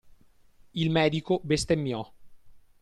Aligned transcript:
Il 0.73 0.89
medico 0.89 1.41
bestemmiò. 1.43 2.03